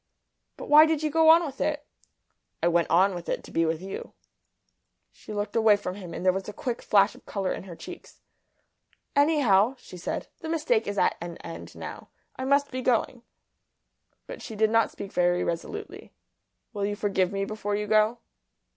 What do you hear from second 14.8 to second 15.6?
speak very